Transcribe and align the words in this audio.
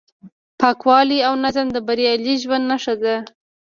پاکوالی 0.59 1.19
او 1.27 1.33
نظم 1.43 1.67
د 1.73 1.77
بریالي 1.87 2.35
ژوند 2.43 2.63
نښه 2.71 2.93
ده. 3.03 3.15